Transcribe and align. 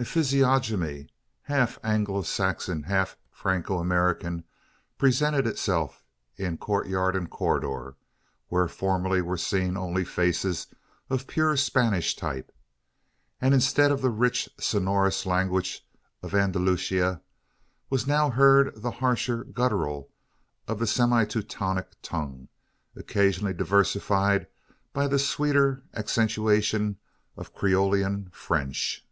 A 0.00 0.04
physiognomy, 0.04 1.08
half 1.42 1.76
Anglo 1.82 2.22
Saxon, 2.22 2.84
half 2.84 3.16
Franco 3.32 3.80
American, 3.80 4.44
presented 4.96 5.44
itself 5.44 6.04
in 6.36 6.56
courtyard 6.56 7.16
and 7.16 7.28
corridor, 7.28 7.96
where 8.46 8.68
formerly 8.68 9.20
were 9.20 9.36
seen 9.36 9.76
only 9.76 10.04
faces 10.04 10.68
of 11.10 11.26
pure 11.26 11.56
Spanish 11.56 12.14
type; 12.14 12.52
and 13.40 13.52
instead 13.54 13.90
of 13.90 14.00
the 14.00 14.10
rich 14.10 14.48
sonorous 14.56 15.26
language 15.26 15.84
of 16.22 16.32
Andalusia, 16.32 17.20
was 17.90 18.06
now 18.06 18.30
heard 18.30 18.80
the 18.80 18.92
harsher 19.02 19.42
guttural 19.42 20.12
of 20.68 20.80
a 20.80 20.86
semi 20.86 21.24
Teutonic 21.24 21.96
tongue 22.02 22.46
occasionally 22.94 23.52
diversified 23.52 24.46
by 24.92 25.08
the 25.08 25.18
sweeter 25.18 25.82
accentuation 25.92 26.98
of 27.36 27.52
Creolian 27.52 28.30
French. 28.30 29.04